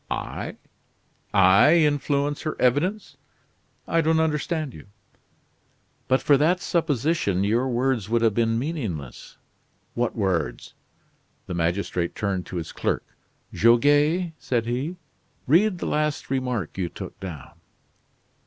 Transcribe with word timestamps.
"I 0.09 0.57
I 1.31 1.75
influence 1.75 2.41
her 2.41 2.59
evidence! 2.59 3.17
I 3.87 4.01
don't 4.01 4.19
understand 4.19 4.73
you." 4.73 4.87
"But 6.07 6.23
for 6.23 6.37
that 6.37 6.59
supposition, 6.59 7.43
your 7.43 7.67
words 7.69 8.09
would 8.09 8.23
have 8.23 8.33
been 8.33 8.57
meaningless?" 8.57 9.37
"What 9.93 10.15
words?" 10.15 10.73
The 11.45 11.53
magistrate 11.53 12.15
turned 12.15 12.47
to 12.47 12.55
his 12.55 12.71
clerk: 12.71 13.05
"Goguet," 13.53 14.31
said 14.39 14.65
he, 14.65 14.95
"read 15.45 15.77
the 15.77 15.85
last 15.85 16.31
remark 16.31 16.79
you 16.79 16.89
took 16.89 17.19
down." 17.19 17.51